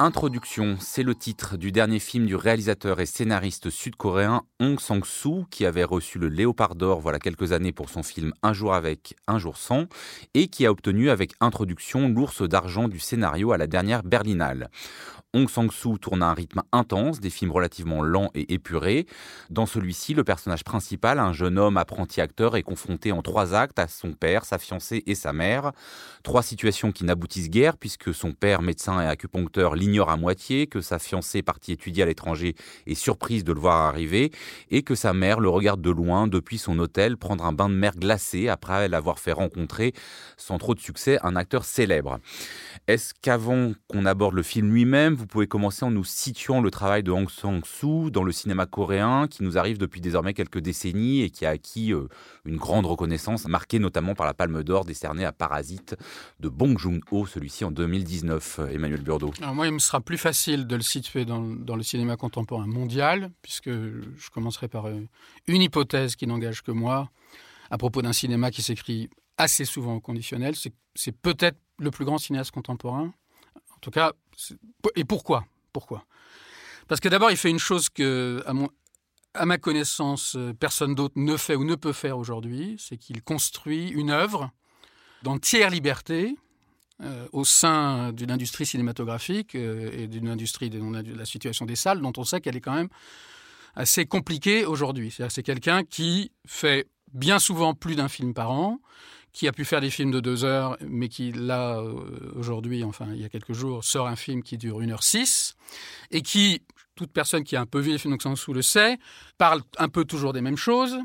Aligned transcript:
Introduction, 0.00 0.76
c'est 0.78 1.02
le 1.02 1.16
titre 1.16 1.56
du 1.56 1.72
dernier 1.72 1.98
film 1.98 2.26
du 2.26 2.36
réalisateur 2.36 3.00
et 3.00 3.06
scénariste 3.06 3.68
sud-coréen 3.68 4.42
Hong 4.60 4.78
Sang-soo 4.78 5.46
qui 5.50 5.66
avait 5.66 5.82
reçu 5.82 6.20
le 6.20 6.28
Léopard 6.28 6.76
d'or 6.76 7.00
voilà 7.00 7.18
quelques 7.18 7.50
années 7.50 7.72
pour 7.72 7.88
son 7.88 8.04
film 8.04 8.32
Un 8.44 8.52
jour 8.52 8.74
avec, 8.74 9.16
un 9.26 9.40
jour 9.40 9.56
sans 9.56 9.86
et 10.34 10.46
qui 10.46 10.66
a 10.66 10.70
obtenu 10.70 11.10
avec 11.10 11.32
Introduction 11.40 12.08
l'ours 12.08 12.42
d'argent 12.42 12.86
du 12.86 13.00
scénario 13.00 13.50
à 13.50 13.58
la 13.58 13.66
dernière 13.66 14.04
Berlinale. 14.04 14.70
Hong 15.34 15.50
Sang-soo 15.50 15.98
tourne 15.98 16.22
à 16.22 16.30
un 16.30 16.34
rythme 16.34 16.62
intense, 16.72 17.20
des 17.20 17.28
films 17.28 17.52
relativement 17.52 18.02
lents 18.02 18.30
et 18.34 18.54
épurés. 18.54 19.06
Dans 19.50 19.66
celui-ci, 19.66 20.14
le 20.14 20.24
personnage 20.24 20.64
principal, 20.64 21.18
un 21.18 21.34
jeune 21.34 21.58
homme 21.58 21.76
apprenti 21.76 22.22
acteur, 22.22 22.56
est 22.56 22.62
confronté 22.62 23.12
en 23.12 23.20
trois 23.20 23.54
actes 23.54 23.78
à 23.78 23.88
son 23.88 24.12
père, 24.12 24.46
sa 24.46 24.56
fiancée 24.56 25.02
et 25.06 25.14
sa 25.14 25.34
mère. 25.34 25.72
Trois 26.22 26.42
situations 26.42 26.92
qui 26.92 27.04
n'aboutissent 27.04 27.50
guère 27.50 27.76
puisque 27.76 28.14
son 28.14 28.32
père, 28.32 28.62
médecin 28.62 29.02
et 29.02 29.06
acupuncteur, 29.06 29.76
l'ignore 29.88 30.10
à 30.10 30.18
moitié, 30.18 30.66
que 30.66 30.82
sa 30.82 30.98
fiancée, 30.98 31.42
partie 31.42 31.72
étudier 31.72 32.02
à 32.02 32.06
l'étranger, 32.06 32.54
est 32.86 32.94
surprise 32.94 33.42
de 33.42 33.52
le 33.52 33.60
voir 33.60 33.88
arriver 33.88 34.30
et 34.70 34.82
que 34.82 34.94
sa 34.94 35.14
mère 35.14 35.40
le 35.40 35.48
regarde 35.48 35.80
de 35.80 35.90
loin 35.90 36.26
depuis 36.26 36.58
son 36.58 36.78
hôtel 36.78 37.16
prendre 37.16 37.46
un 37.46 37.52
bain 37.52 37.70
de 37.70 37.74
mer 37.74 37.96
glacé 37.96 38.48
après 38.48 38.88
l'avoir 38.88 39.18
fait 39.18 39.32
rencontrer, 39.32 39.94
sans 40.36 40.58
trop 40.58 40.74
de 40.74 40.80
succès, 40.80 41.18
un 41.22 41.36
acteur 41.36 41.64
célèbre. 41.64 42.18
Est-ce 42.86 43.14
qu'avant 43.20 43.72
qu'on 43.88 44.04
aborde 44.04 44.34
le 44.34 44.42
film 44.42 44.70
lui-même, 44.70 45.14
vous 45.14 45.26
pouvez 45.26 45.46
commencer 45.46 45.86
en 45.86 45.90
nous 45.90 46.04
situant 46.04 46.60
le 46.60 46.70
travail 46.70 47.02
de 47.02 47.10
Hong 47.10 47.30
Sang-soo 47.30 48.10
dans 48.10 48.24
le 48.24 48.32
cinéma 48.32 48.66
coréen 48.66 49.26
qui 49.26 49.42
nous 49.42 49.56
arrive 49.56 49.78
depuis 49.78 50.02
désormais 50.02 50.34
quelques 50.34 50.58
décennies 50.58 51.22
et 51.22 51.30
qui 51.30 51.46
a 51.46 51.50
acquis 51.50 51.94
euh, 51.94 52.08
une 52.44 52.56
grande 52.56 52.84
reconnaissance, 52.84 53.48
marquée 53.48 53.78
notamment 53.78 54.14
par 54.14 54.26
la 54.26 54.34
Palme 54.34 54.62
d'Or 54.62 54.84
décernée 54.84 55.24
à 55.24 55.32
Parasite 55.32 55.96
de 56.40 56.48
Bong 56.50 56.78
Joon-ho, 56.78 57.26
celui-ci 57.26 57.64
en 57.64 57.70
2019, 57.70 58.60
Emmanuel 58.72 59.00
Burdeau. 59.00 59.32
Il 59.78 59.80
me 59.80 59.84
sera 59.84 60.00
plus 60.00 60.18
facile 60.18 60.66
de 60.66 60.74
le 60.74 60.82
situer 60.82 61.24
dans, 61.24 61.40
dans 61.40 61.76
le 61.76 61.84
cinéma 61.84 62.16
contemporain 62.16 62.66
mondial, 62.66 63.30
puisque 63.42 63.70
je 63.70 64.30
commencerai 64.32 64.66
par 64.66 64.88
euh, 64.88 65.06
une 65.46 65.62
hypothèse 65.62 66.16
qui 66.16 66.26
n'engage 66.26 66.62
que 66.62 66.72
moi, 66.72 67.08
à 67.70 67.78
propos 67.78 68.02
d'un 68.02 68.12
cinéma 68.12 68.50
qui 68.50 68.60
s'écrit 68.60 69.08
assez 69.36 69.64
souvent 69.64 69.94
au 69.94 70.00
conditionnel. 70.00 70.56
C'est 70.96 71.12
peut-être 71.12 71.58
le 71.78 71.92
plus 71.92 72.04
grand 72.04 72.18
cinéaste 72.18 72.50
contemporain. 72.50 73.14
En 73.54 73.78
tout 73.80 73.92
cas, 73.92 74.14
et 74.96 75.04
pourquoi? 75.04 75.44
Pourquoi? 75.72 76.04
Parce 76.88 77.00
que 77.00 77.08
d'abord, 77.08 77.30
il 77.30 77.36
fait 77.36 77.50
une 77.50 77.60
chose 77.60 77.88
que, 77.88 78.42
à, 79.32 79.46
ma 79.46 79.58
connaissance, 79.58 80.36
personne 80.58 80.96
d'autre 80.96 81.14
ne 81.14 81.36
fait 81.36 81.54
ou 81.54 81.62
ne 81.62 81.76
peut 81.76 81.92
faire 81.92 82.18
aujourd'hui, 82.18 82.74
c'est 82.80 82.96
qu'il 82.96 83.22
construit 83.22 83.90
une 83.90 84.10
œuvre 84.10 84.50
d'entière 85.22 85.70
liberté 85.70 86.36
euh, 87.00 87.28
au 87.32 87.44
sein 87.44 88.12
d'une 88.12 88.32
industrie 88.32 88.66
cinématographique 88.66 89.54
euh, 89.54 89.88
et 89.92 90.08
d'une 90.08 90.28
industrie 90.28 90.68
de, 90.68 90.80
la 91.16 91.24
situation 91.24 91.64
des 91.64 91.76
salles 91.76 92.00
dont 92.00 92.12
on 92.16 92.24
sait 92.24 92.40
qu'elle 92.40 92.56
est 92.56 92.60
quand 92.60 92.74
même 92.74 92.88
assez 93.76 94.04
compliquée 94.04 94.64
aujourd'hui. 94.64 95.14
C'est 95.28 95.44
quelqu'un 95.44 95.84
qui 95.84 96.32
fait 96.44 96.88
bien 97.12 97.38
souvent 97.38 97.74
plus 97.74 97.94
d'un 97.94 98.08
film 98.08 98.34
par 98.34 98.50
an, 98.50 98.80
qui 99.32 99.46
a 99.46 99.52
pu 99.52 99.64
faire 99.64 99.80
des 99.80 99.90
films 99.90 100.10
de 100.10 100.18
deux 100.18 100.44
heures, 100.44 100.76
mais 100.80 101.08
qui, 101.08 101.30
là, 101.30 101.78
euh, 101.78 102.32
aujourd'hui, 102.34 102.82
enfin, 102.82 103.06
il 103.14 103.20
y 103.20 103.24
a 103.24 103.28
quelques 103.28 103.52
jours, 103.52 103.84
sort 103.84 104.08
un 104.08 104.16
film 104.16 104.42
qui 104.42 104.58
dure 104.58 104.80
1 104.80 104.90
heure 104.90 105.04
6 105.04 105.54
et 106.10 106.22
qui, 106.22 106.62
toute 106.96 107.12
personne 107.12 107.44
qui 107.44 107.54
a 107.54 107.60
un 107.60 107.66
peu 107.66 107.78
vu 107.78 107.92
les 107.92 107.98
films 107.98 108.18
San 108.20 108.34
le 108.48 108.62
sait, 108.62 108.98
parle 109.38 109.62
un 109.78 109.88
peu 109.88 110.04
toujours 110.04 110.32
des 110.32 110.40
mêmes 110.40 110.56
choses, 110.56 110.98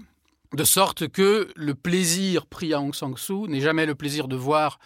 de 0.54 0.64
sorte 0.64 1.08
que 1.08 1.50
le 1.56 1.76
plaisir 1.76 2.48
pris 2.48 2.74
à 2.74 2.80
Aung 2.80 2.96
San 2.96 3.16
Suu 3.16 3.48
n'est 3.48 3.62
jamais 3.62 3.86
le 3.86 3.94
plaisir 3.94 4.28
de 4.28 4.36
voir 4.36 4.80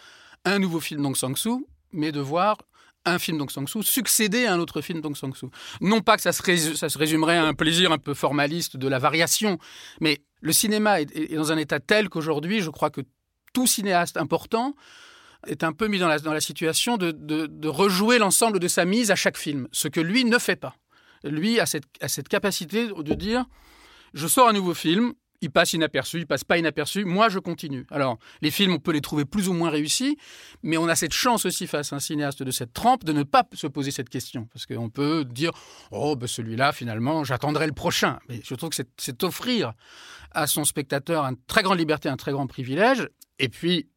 un 0.50 0.58
nouveau 0.58 0.80
film 0.80 1.02
d'Aung 1.02 1.16
San 1.16 1.34
Suu, 1.36 1.66
mais 1.92 2.12
de 2.12 2.20
voir 2.20 2.56
un 3.04 3.18
film 3.18 3.38
d'Aung 3.38 3.50
San 3.50 3.66
Suu 3.66 3.82
succéder 3.82 4.46
à 4.46 4.54
un 4.54 4.58
autre 4.58 4.80
film 4.80 5.00
d'Aung 5.00 5.16
San 5.16 5.32
Suu. 5.34 5.48
Non 5.80 6.00
pas 6.00 6.16
que 6.16 6.22
ça 6.22 6.32
se, 6.32 6.74
ça 6.74 6.88
se, 6.88 6.98
résumerait 6.98 7.36
à 7.36 7.44
un 7.44 7.54
plaisir 7.54 7.92
un 7.92 7.98
peu 7.98 8.14
formaliste 8.14 8.76
de 8.76 8.88
la 8.88 8.98
variation, 8.98 9.58
mais 10.00 10.20
le 10.40 10.52
cinéma 10.52 11.00
est, 11.00 11.34
dans 11.34 11.52
un 11.52 11.56
état 11.56 11.80
tel 11.80 12.08
qu'aujourd'hui, 12.08 12.60
je 12.60 12.70
crois 12.70 12.90
que 12.90 13.00
tout 13.52 13.66
cinéaste 13.66 14.16
important 14.16 14.74
est 15.46 15.64
un 15.64 15.72
peu 15.72 15.86
mis 15.86 15.98
dans 15.98 16.08
la, 16.08 16.18
dans 16.18 16.32
la 16.32 16.40
situation 16.40 16.96
de, 16.96 17.12
de, 17.12 17.46
de 17.46 17.68
rejouer 17.68 18.18
l'ensemble 18.18 18.58
de 18.58 18.68
sa 18.68 18.84
mise 18.84 19.10
à 19.10 19.16
chaque 19.16 19.36
film, 19.36 19.68
ce 19.72 19.88
que 19.88 20.00
lui 20.00 20.24
ne 20.24 20.38
fait 20.38 20.56
pas. 20.56 20.76
Lui 21.24 21.58
a 21.60 21.66
cette, 21.66 21.84
a 22.00 22.08
cette 22.08 22.28
capacité 22.28 22.88
de 22.88 23.14
dire, 23.14 23.44
je 24.14 24.26
sors 24.26 24.48
un 24.48 24.52
nouveau 24.52 24.74
film, 24.74 25.14
il 25.40 25.50
passe 25.50 25.72
inaperçu, 25.72 26.18
il 26.18 26.26
passe 26.26 26.44
pas 26.44 26.58
inaperçu, 26.58 27.04
moi 27.04 27.28
je 27.28 27.38
continue. 27.38 27.86
Alors, 27.90 28.18
les 28.42 28.50
films, 28.50 28.72
on 28.72 28.78
peut 28.78 28.92
les 28.92 29.00
trouver 29.00 29.24
plus 29.24 29.48
ou 29.48 29.52
moins 29.52 29.70
réussis, 29.70 30.16
mais 30.62 30.76
on 30.76 30.88
a 30.88 30.96
cette 30.96 31.12
chance 31.12 31.46
aussi 31.46 31.66
face 31.66 31.92
à 31.92 31.96
un 31.96 32.00
cinéaste 32.00 32.42
de 32.42 32.50
cette 32.50 32.72
trempe 32.72 33.04
de 33.04 33.12
ne 33.12 33.22
pas 33.22 33.44
se 33.54 33.66
poser 33.66 33.90
cette 33.90 34.08
question. 34.08 34.48
Parce 34.52 34.66
qu'on 34.66 34.90
peut 34.90 35.24
dire, 35.24 35.52
oh, 35.90 36.16
ben 36.16 36.26
celui-là, 36.26 36.72
finalement, 36.72 37.24
j'attendrai 37.24 37.66
le 37.66 37.72
prochain. 37.72 38.18
Mais 38.28 38.40
je 38.44 38.54
trouve 38.54 38.70
que 38.70 38.82
c'est 38.96 39.24
offrir 39.24 39.72
à 40.32 40.46
son 40.46 40.64
spectateur 40.64 41.24
une 41.24 41.36
très 41.46 41.62
grande 41.62 41.78
liberté, 41.78 42.08
un 42.08 42.16
très 42.16 42.32
grand 42.32 42.46
privilège. 42.46 43.08
Et 43.38 43.48
puis, 43.48 43.88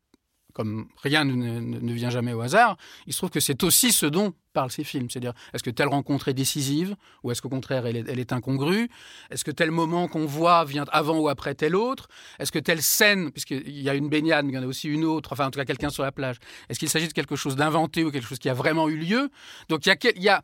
comme 0.53 0.87
rien 1.01 1.23
ne, 1.23 1.33
ne, 1.33 1.93
vient 1.93 2.09
jamais 2.09 2.33
au 2.33 2.41
hasard, 2.41 2.77
il 3.07 3.13
se 3.13 3.17
trouve 3.17 3.29
que 3.29 3.39
c'est 3.39 3.63
aussi 3.63 3.91
ce 3.91 4.05
dont 4.05 4.33
parlent 4.53 4.71
ces 4.71 4.83
films. 4.83 5.09
C'est-à-dire, 5.09 5.33
est-ce 5.53 5.63
que 5.63 5.69
telle 5.69 5.87
rencontre 5.87 6.27
est 6.27 6.33
décisive 6.33 6.95
ou 7.23 7.31
est-ce 7.31 7.41
qu'au 7.41 7.49
contraire, 7.49 7.85
elle 7.85 8.19
est, 8.19 8.33
incongrue? 8.33 8.89
Est-ce 9.29 9.43
que 9.43 9.51
tel 9.51 9.71
moment 9.71 10.07
qu'on 10.07 10.25
voit 10.25 10.65
vient 10.65 10.85
avant 10.91 11.19
ou 11.19 11.29
après 11.29 11.55
tel 11.55 11.75
autre? 11.75 12.07
Est-ce 12.39 12.51
que 12.51 12.59
telle 12.59 12.81
scène, 12.81 13.31
puisqu'il 13.31 13.81
y 13.81 13.89
a 13.89 13.93
une 13.93 14.09
baignade, 14.09 14.45
mais 14.45 14.53
il 14.53 14.55
y 14.55 14.59
en 14.59 14.63
a 14.63 14.67
aussi 14.67 14.87
une 14.87 15.05
autre, 15.05 15.33
enfin 15.33 15.47
en 15.47 15.51
tout 15.51 15.59
cas 15.59 15.65
quelqu'un 15.65 15.89
sur 15.89 16.03
la 16.03 16.11
plage, 16.11 16.37
est-ce 16.69 16.79
qu'il 16.79 16.89
s'agit 16.89 17.07
de 17.07 17.13
quelque 17.13 17.35
chose 17.35 17.55
d'inventé 17.55 18.03
ou 18.03 18.11
quelque 18.11 18.27
chose 18.27 18.39
qui 18.39 18.49
a 18.49 18.53
vraiment 18.53 18.89
eu 18.89 18.97
lieu? 18.97 19.29
Donc 19.69 19.85
il 19.85 20.21
y 20.21 20.29
a 20.29 20.41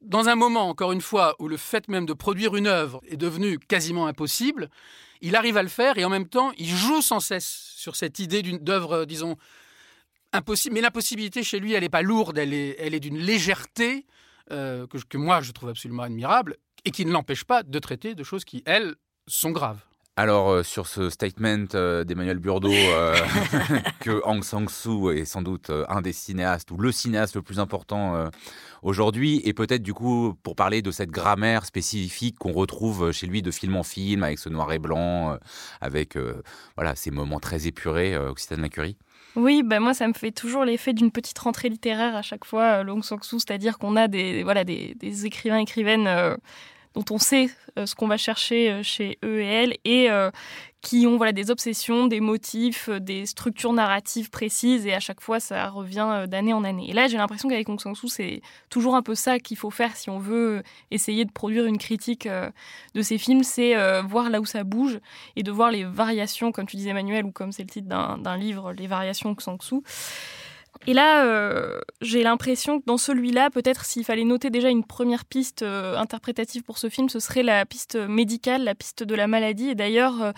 dans 0.00 0.28
un 0.28 0.34
moment, 0.34 0.68
encore 0.68 0.92
une 0.92 1.00
fois, 1.00 1.36
où 1.38 1.48
le 1.48 1.56
fait 1.56 1.88
même 1.88 2.06
de 2.06 2.12
produire 2.12 2.56
une 2.56 2.66
œuvre 2.66 3.00
est 3.08 3.16
devenu 3.16 3.58
quasiment 3.58 4.06
impossible, 4.06 4.70
il 5.20 5.36
arrive 5.36 5.56
à 5.56 5.62
le 5.62 5.68
faire 5.68 5.98
et 5.98 6.04
en 6.04 6.08
même 6.08 6.28
temps, 6.28 6.52
il 6.56 6.68
joue 6.68 7.02
sans 7.02 7.20
cesse 7.20 7.72
sur 7.76 7.96
cette 7.96 8.18
idée 8.18 8.42
d'œuvre, 8.42 9.04
disons, 9.04 9.36
impossible. 10.32 10.74
Mais 10.74 10.80
l'impossibilité 10.80 11.42
chez 11.42 11.60
lui, 11.60 11.74
elle 11.74 11.82
n'est 11.82 11.88
pas 11.88 12.02
lourde, 12.02 12.38
elle 12.38 12.54
est, 12.54 13.00
d'une 13.00 13.18
légèreté 13.18 14.06
euh, 14.50 14.86
que 14.86 15.18
moi, 15.18 15.42
je 15.42 15.52
trouve 15.52 15.68
absolument 15.68 16.02
admirable 16.02 16.56
et 16.84 16.90
qui 16.90 17.04
ne 17.04 17.12
l'empêche 17.12 17.44
pas 17.44 17.62
de 17.62 17.78
traiter 17.78 18.14
de 18.14 18.22
choses 18.24 18.44
qui, 18.44 18.62
elles, 18.64 18.94
sont 19.26 19.50
graves. 19.50 19.84
Alors, 20.20 20.50
euh, 20.50 20.62
sur 20.62 20.86
ce 20.86 21.08
statement 21.08 21.64
euh, 21.74 22.04
d'Emmanuel 22.04 22.40
Burdeau, 22.40 22.70
euh, 22.70 23.16
que 24.00 24.20
Aung 24.26 24.44
San 24.44 24.68
Suu 24.68 25.16
est 25.16 25.24
sans 25.24 25.40
doute 25.40 25.70
un 25.88 26.02
des 26.02 26.12
cinéastes, 26.12 26.70
ou 26.72 26.76
le 26.76 26.92
cinéaste 26.92 27.36
le 27.36 27.40
plus 27.40 27.58
important 27.58 28.28
aujourd'hui, 28.82 29.40
et 29.46 29.54
peut-être 29.54 29.82
du 29.82 29.94
coup, 29.94 30.34
pour 30.42 30.56
parler 30.56 30.82
de 30.82 30.90
cette 30.90 31.10
grammaire 31.10 31.64
spécifique 31.64 32.36
qu'on 32.38 32.52
retrouve 32.52 33.12
chez 33.12 33.26
lui 33.28 33.40
de 33.40 33.50
film 33.50 33.76
en 33.76 33.82
film, 33.82 34.22
avec 34.22 34.38
ce 34.38 34.50
noir 34.50 34.70
et 34.74 34.78
blanc, 34.78 35.38
avec 35.80 36.18
voilà, 36.76 36.96
ces 36.96 37.10
moments 37.10 37.40
très 37.40 37.66
épurés, 37.66 38.14
Occitane 38.18 38.60
Lacurie 38.60 38.98
oui, 39.36 39.62
bah 39.62 39.78
moi 39.78 39.94
ça 39.94 40.08
me 40.08 40.12
fait 40.12 40.32
toujours 40.32 40.64
l'effet 40.64 40.92
d'une 40.92 41.12
petite 41.12 41.38
rentrée 41.38 41.68
littéraire 41.68 42.16
à 42.16 42.22
chaque 42.22 42.44
fois, 42.44 42.82
Long 42.82 43.00
Sang-soo, 43.00 43.38
c'est-à-dire 43.38 43.78
qu'on 43.78 43.94
a 43.94 44.08
des, 44.08 44.42
voilà, 44.42 44.64
des, 44.64 44.96
des 44.96 45.24
écrivains 45.24 45.58
écrivaines 45.58 46.36
dont 46.94 47.04
on 47.10 47.18
sait 47.18 47.50
euh, 47.78 47.86
ce 47.86 47.94
qu'on 47.94 48.08
va 48.08 48.16
chercher 48.16 48.70
euh, 48.70 48.82
chez 48.82 49.18
eux 49.24 49.40
et 49.40 49.46
elles 49.46 49.74
et 49.84 50.10
euh, 50.10 50.30
qui 50.82 51.06
ont 51.06 51.18
voilà 51.18 51.32
des 51.32 51.50
obsessions, 51.50 52.06
des 52.06 52.20
motifs, 52.20 52.88
des 52.88 53.26
structures 53.26 53.72
narratives 53.72 54.30
précises 54.30 54.86
et 54.86 54.94
à 54.94 55.00
chaque 55.00 55.20
fois 55.20 55.38
ça 55.38 55.68
revient 55.68 56.24
d'année 56.26 56.54
en 56.54 56.64
année. 56.64 56.88
Et 56.88 56.94
là 56.94 57.06
j'ai 57.06 57.18
l'impression 57.18 57.50
qu'avec 57.50 57.68
Aung 57.68 57.78
San 57.78 57.94
Suu 57.94 58.08
c'est 58.08 58.40
toujours 58.70 58.96
un 58.96 59.02
peu 59.02 59.14
ça 59.14 59.38
qu'il 59.38 59.58
faut 59.58 59.70
faire 59.70 59.94
si 59.94 60.08
on 60.08 60.18
veut 60.18 60.62
essayer 60.90 61.26
de 61.26 61.30
produire 61.30 61.66
une 61.66 61.76
critique 61.76 62.26
de 62.94 63.02
ces 63.02 63.18
films, 63.18 63.44
c'est 63.44 63.74
voir 64.00 64.30
là 64.30 64.40
où 64.40 64.46
ça 64.46 64.64
bouge 64.64 65.00
et 65.36 65.42
de 65.42 65.50
voir 65.50 65.70
les 65.70 65.84
variations, 65.84 66.50
comme 66.50 66.64
tu 66.64 66.76
disais 66.76 66.90
Emmanuel 66.90 67.26
ou 67.26 67.30
comme 67.30 67.52
c'est 67.52 67.64
le 67.64 67.68
titre 67.68 67.88
d'un 67.88 68.36
livre, 68.38 68.72
les 68.72 68.86
variations 68.86 69.28
Aung 69.28 69.40
San 69.42 69.60
Suu. 69.60 69.82
Et 70.86 70.94
là, 70.94 71.24
euh, 71.24 71.78
j'ai 72.00 72.22
l'impression 72.22 72.80
que 72.80 72.86
dans 72.86 72.96
celui-là, 72.96 73.50
peut-être 73.50 73.84
s'il 73.84 74.04
fallait 74.04 74.24
noter 74.24 74.50
déjà 74.50 74.70
une 74.70 74.84
première 74.84 75.24
piste 75.26 75.62
euh, 75.62 75.96
interprétative 75.98 76.62
pour 76.62 76.78
ce 76.78 76.88
film, 76.88 77.08
ce 77.08 77.20
serait 77.20 77.42
la 77.42 77.66
piste 77.66 77.96
médicale, 77.96 78.64
la 78.64 78.74
piste 78.74 79.02
de 79.02 79.14
la 79.14 79.26
maladie. 79.26 79.68
Et 79.68 79.74
d'ailleurs, 79.74 80.22
euh, 80.22 80.32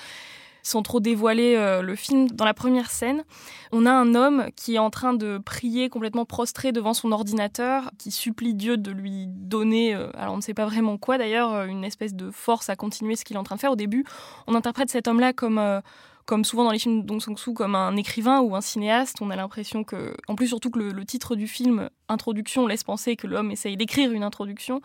sans 0.64 0.82
trop 0.82 1.00
dévoiler 1.00 1.56
le 1.82 1.96
film, 1.96 2.30
dans 2.30 2.44
la 2.44 2.54
première 2.54 2.88
scène, 2.88 3.24
on 3.72 3.84
a 3.84 3.90
un 3.90 4.14
homme 4.14 4.46
qui 4.54 4.76
est 4.76 4.78
en 4.78 4.90
train 4.90 5.12
de 5.12 5.38
prier 5.38 5.88
complètement 5.88 6.24
prostré 6.24 6.70
devant 6.70 6.94
son 6.94 7.10
ordinateur, 7.10 7.90
qui 7.98 8.12
supplie 8.12 8.54
Dieu 8.54 8.76
de 8.76 8.92
lui 8.92 9.26
donner, 9.26 9.92
alors 10.14 10.34
on 10.34 10.36
ne 10.36 10.40
sait 10.40 10.54
pas 10.54 10.64
vraiment 10.64 10.98
quoi 10.98 11.18
d'ailleurs, 11.18 11.64
une 11.64 11.82
espèce 11.82 12.14
de 12.14 12.30
force 12.30 12.68
à 12.68 12.76
continuer 12.76 13.16
ce 13.16 13.24
qu'il 13.24 13.34
est 13.34 13.40
en 13.40 13.42
train 13.42 13.56
de 13.56 13.60
faire. 13.60 13.72
Au 13.72 13.76
début, 13.76 14.04
on 14.46 14.54
interprète 14.54 14.88
cet 14.88 15.08
homme-là 15.08 15.32
comme... 15.32 15.82
Euh, 16.22 16.32
comme 16.32 16.44
souvent 16.44 16.64
dans 16.64 16.70
les 16.70 16.78
films 16.78 17.04
d'Ong 17.04 17.20
Sang-soo, 17.20 17.52
comme 17.52 17.74
un 17.74 17.96
écrivain 17.96 18.40
ou 18.40 18.54
un 18.56 18.60
cinéaste. 18.60 19.20
On 19.20 19.30
a 19.30 19.36
l'impression 19.36 19.84
que, 19.84 20.14
en 20.28 20.34
plus 20.34 20.48
surtout 20.48 20.70
que 20.70 20.78
le, 20.78 21.04
titre 21.04 21.36
du 21.36 21.46
film, 21.46 21.90
Introduction, 22.08 22.66
laisse 22.66 22.84
penser 22.84 23.16
que 23.16 23.26
l'homme 23.26 23.50
essaye 23.50 23.76
d'écrire 23.76 24.12
une 24.12 24.22
introduction. 24.22 24.80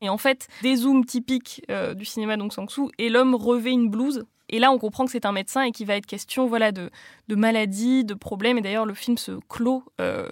Et 0.00 0.08
en 0.08 0.18
fait, 0.18 0.48
des 0.62 0.76
zooms 0.76 1.04
typiques 1.04 1.62
euh, 1.70 1.94
du 1.94 2.04
cinéma 2.04 2.36
d'Ong 2.36 2.52
Sang-soo, 2.52 2.90
et 2.98 3.08
l'homme 3.08 3.34
revêt 3.34 3.72
une 3.72 3.90
blouse 3.90 4.24
et 4.52 4.58
là, 4.58 4.72
on 4.72 4.78
comprend 4.78 5.04
que 5.04 5.12
c'est 5.12 5.26
un 5.26 5.30
médecin 5.30 5.62
et 5.62 5.70
qu'il 5.70 5.86
va 5.86 5.94
être 5.94 6.06
question 6.06 6.48
voilà, 6.48 6.72
de, 6.72 6.90
de 7.28 7.36
maladies, 7.36 8.04
de 8.04 8.14
problèmes. 8.14 8.58
Et 8.58 8.60
d'ailleurs, 8.60 8.84
le 8.84 8.94
film 8.94 9.16
se 9.16 9.38
clôt 9.48 9.84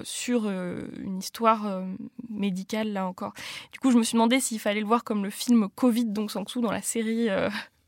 sur 0.03 0.51
une 0.51 1.19
histoire 1.19 1.85
médicale, 2.29 2.93
là 2.93 3.07
encore. 3.07 3.33
Du 3.71 3.79
coup, 3.79 3.93
je 3.93 3.97
me 3.97 4.03
suis 4.03 4.15
demandé 4.15 4.41
s'il 4.41 4.59
fallait 4.59 4.81
le 4.81 4.89
voir 4.89 5.05
comme 5.05 5.23
le 5.23 5.31
film 5.31 5.69
Covid 5.77 6.07
d'Ong 6.07 6.29
Sang-soo 6.29 6.61
dans 6.61 6.73
la 6.73 6.83
série 6.83 7.29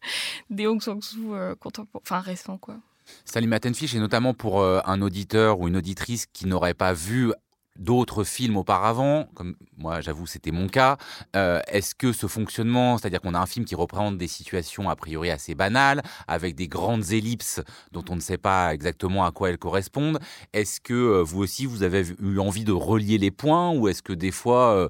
des 0.51 0.67
Hong 0.67 0.81
Sang-soo 0.83 1.35
contemporains, 1.59 2.03
enfin 2.03 2.21
récents, 2.21 2.59
quoi. 2.59 2.77
Salim 3.25 3.53
Attenfish, 3.53 3.95
et 3.95 3.99
notamment 3.99 4.35
pour 4.35 4.65
un 4.65 5.03
auditeur 5.03 5.59
ou 5.59 5.67
une 5.67 5.77
auditrice 5.77 6.27
qui 6.33 6.47
n'aurait 6.47 6.75
pas 6.75 6.93
vu 6.93 7.33
d'autres 7.79 8.25
films 8.25 8.57
auparavant, 8.57 9.27
comme 9.35 9.57
moi 9.79 10.01
j'avoue 10.01 10.27
c'était 10.27 10.51
mon 10.51 10.69
cas, 10.69 10.99
euh, 11.37 11.61
est-ce 11.69 11.95
que 11.95 12.13
ce 12.13 12.27
fonctionnement, 12.27 12.99
c'est-à-dire 12.99 13.21
qu'on 13.21 13.35
a 13.35 13.39
un 13.39 13.47
film 13.47 13.65
qui 13.65 13.75
représente 13.75 14.19
des 14.19 14.29
situations 14.29 14.91
a 14.91 14.97
priori 14.97 15.31
assez 15.31 15.55
banales, 15.55 16.03
avec 16.29 16.55
des 16.55 16.69
grandes 16.69 17.13
ellipses 17.13 17.61
dont 17.93 18.05
on 18.11 18.17
ne 18.17 18.21
sait 18.21 18.39
pas 18.39 18.75
exactement 18.75 19.25
à 19.25 19.33
quoi 19.33 19.51
elles 19.51 19.59
correspondent, 19.59 20.19
est-ce 20.53 20.81
que 20.81 20.95
euh, 20.95 21.23
vous 21.23 21.41
aussi 21.41 21.67
vous 21.67 21.83
avez 21.83 22.05
eu 22.21 22.39
envie 22.39 22.65
de 22.65 22.73
relier 22.73 23.19
les 23.19 23.31
points 23.31 23.71
ou 23.71 23.89
est-ce 23.89 24.03
que 24.03 24.13
des 24.13 24.33
fois 24.33 24.89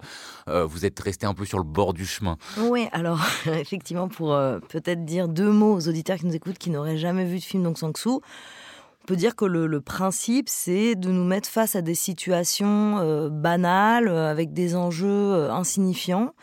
euh, 0.48 0.64
vous 0.64 0.84
êtes 0.84 0.98
resté 0.98 1.26
un 1.26 1.34
peu 1.34 1.44
sur 1.44 1.58
le 1.58 1.64
bord 1.64 1.94
du 1.94 2.06
chemin? 2.06 2.36
Oui, 2.58 2.88
alors 2.92 3.20
effectivement 3.46 4.08
pour 4.08 4.36
peut-être 4.68 5.04
dire 5.04 5.28
deux 5.28 5.50
mots 5.50 5.74
aux 5.74 5.88
auditeurs 5.88 6.18
qui 6.18 6.26
nous 6.26 6.34
écoutent 6.34 6.58
qui 6.58 6.70
n'auraient 6.70 6.98
jamais 6.98 7.24
vu 7.24 7.38
de 7.38 7.44
film 7.44 7.62
donc 7.62 7.78
Sang-soo, 7.78 8.20
on 9.02 9.06
peut 9.06 9.16
dire 9.16 9.34
que 9.34 9.44
le, 9.44 9.80
principe, 9.80 10.48
c'est 10.48 10.94
de 10.94 11.10
nous 11.10 11.24
mettre 11.24 11.48
face 11.48 11.74
à 11.74 11.82
des 11.82 11.94
situations 11.94 12.98
euh, 12.98 13.28
banales, 13.28 14.08
euh, 14.08 14.30
avec 14.30 14.52
des 14.52 14.76
enjeux 14.76 15.08
euh, 15.08 15.52
insignifiants. 15.52 16.34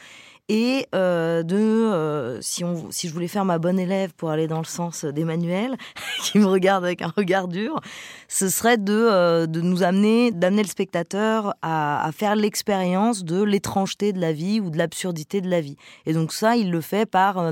Et 0.50 0.88
de, 0.94 2.38
si, 2.40 2.64
on, 2.64 2.90
si 2.90 3.10
je 3.10 3.14
voulais 3.14 3.28
faire 3.28 3.44
ma 3.44 3.58
bonne 3.58 3.78
élève 3.78 4.14
pour 4.14 4.30
aller 4.30 4.48
dans 4.48 4.60
le 4.60 4.66
sens 4.66 5.04
d'Emmanuel, 5.04 5.76
qui 6.24 6.40
me 6.40 6.46
regarde 6.46 6.86
avec 6.86 7.02
un 7.02 7.12
regard 7.18 7.50
dur, 7.50 7.82
ce 8.30 8.48
serait 8.48 8.78
de, 8.78 9.46
de 9.46 9.60
nous 9.60 9.84
amener, 9.84 10.32
d'amener 10.32 10.62
le 10.62 10.70
spectateur 10.70 11.54
à, 11.62 12.02
à 12.02 12.12
faire 12.14 12.38
l'expérience 12.38 13.26
de 13.26 13.44
l'étrangeté 13.44 14.14
de 14.14 14.22
la 14.22 14.32
vie 14.32 14.62
ou 14.62 14.70
de 14.70 14.78
l'absurdité 14.78 15.42
de 15.42 15.50
la 15.50 15.60
vie. 15.60 15.76
Et 16.06 16.14
donc 16.14 16.32
ça, 16.32 16.56
il 16.56 16.72
le 16.72 16.80
fait 16.80 17.06
par 17.06 17.52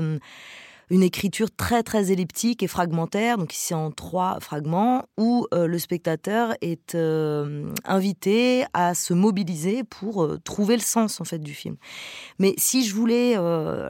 une 0.88 1.02
écriture 1.02 1.48
très 1.50 1.82
très 1.82 2.12
elliptique 2.12 2.62
et 2.62 2.68
fragmentaire, 2.68 3.38
donc 3.38 3.52
ici 3.52 3.74
en 3.74 3.90
trois 3.90 4.38
fragments, 4.38 5.04
où 5.16 5.46
euh, 5.52 5.66
le 5.66 5.78
spectateur 5.80 6.54
est 6.60 6.94
euh, 6.94 7.72
invité 7.84 8.64
à 8.72 8.94
se 8.94 9.12
mobiliser 9.12 9.82
pour 9.82 10.22
euh, 10.22 10.38
trouver 10.44 10.76
le 10.76 10.82
sens 10.82 11.20
en 11.20 11.24
fait 11.24 11.40
du 11.40 11.54
film. 11.54 11.76
Mais 12.38 12.54
si 12.56 12.86
je 12.86 12.94
voulais 12.94 13.36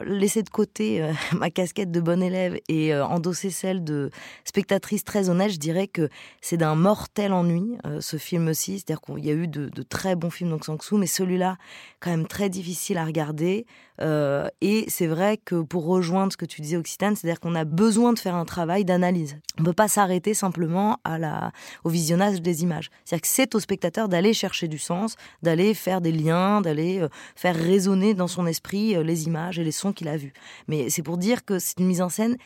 laisser 0.05 0.41
de 0.41 0.49
côté 0.49 1.07
ma 1.33 1.49
casquette 1.51 1.91
de 1.91 2.01
bon 2.01 2.21
élève 2.21 2.57
et 2.67 2.95
endosser 2.95 3.51
celle 3.51 3.83
de 3.83 4.09
spectatrice 4.43 5.03
très 5.03 5.29
honnête, 5.29 5.51
je 5.51 5.57
dirais 5.57 5.87
que 5.87 6.09
c'est 6.41 6.57
d'un 6.57 6.75
mortel 6.75 7.33
ennui 7.33 7.77
ce 7.99 8.17
film-ci. 8.17 8.79
C'est-à-dire 8.79 9.01
qu'il 9.01 9.25
y 9.25 9.29
a 9.29 9.33
eu 9.33 9.47
de, 9.47 9.69
très 9.83 10.15
bons 10.15 10.29
films 10.29 10.49
donc 10.49 10.65
Sang-soo, 10.65 10.97
mais 10.97 11.07
celui-là 11.07 11.57
quand 11.99 12.09
même 12.09 12.27
très 12.27 12.49
difficile 12.49 12.97
à 12.97 13.05
regarder. 13.05 13.65
et 13.99 14.85
c'est 14.87 15.07
vrai 15.07 15.37
que 15.37 15.61
pour 15.61 15.85
rejoindre 15.85 16.31
ce 16.31 16.37
que 16.37 16.45
tu 16.45 16.61
disais 16.61 16.77
c'est-à-dire 16.87 17.39
qu'on 17.39 17.55
a 17.55 17.65
besoin 17.65 18.13
de 18.13 18.19
faire 18.19 18.35
un 18.35 18.45
travail 18.45 18.85
d'analyse. 18.85 19.37
On 19.57 19.61
ne 19.61 19.67
peut 19.67 19.73
pas 19.73 19.87
s'arrêter 19.87 20.33
simplement 20.33 20.97
à 21.03 21.17
la, 21.17 21.51
au 21.83 21.89
visionnage 21.89 22.41
des 22.41 22.63
images. 22.63 22.89
C'est-à-dire 23.05 23.21
que 23.21 23.27
c'est 23.27 23.55
au 23.55 23.59
spectateur 23.59 24.07
d'aller 24.09 24.33
chercher 24.33 24.67
du 24.67 24.77
sens, 24.77 25.15
d'aller 25.43 25.73
faire 25.73 26.01
des 26.01 26.11
liens, 26.11 26.61
d'aller 26.61 26.99
euh, 26.99 27.09
faire 27.35 27.55
résonner 27.55 28.13
dans 28.13 28.27
son 28.27 28.47
esprit 28.47 28.95
euh, 28.95 29.03
les 29.03 29.25
images 29.25 29.59
et 29.59 29.63
les 29.63 29.71
sons 29.71 29.93
qu'il 29.93 30.07
a 30.07 30.17
vus. 30.17 30.33
Mais 30.67 30.89
c'est 30.89 31.03
pour 31.03 31.17
dire 31.17 31.45
que 31.45 31.59
c'est 31.59 31.79
une 31.79 31.87
mise 31.87 32.01
en 32.01 32.09
scène 32.09 32.37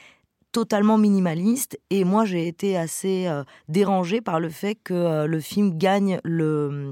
totalement 0.51 0.97
minimaliste 0.97 1.79
et 1.89 2.03
moi 2.03 2.25
j'ai 2.25 2.45
été 2.45 2.75
assez 2.75 3.25
euh, 3.27 3.43
dérangée 3.69 4.19
par 4.19 4.41
le 4.41 4.49
fait 4.49 4.75
que 4.75 5.25
le 5.25 5.39
film 5.39 5.77
gagne 5.77 6.19
le 6.25 6.91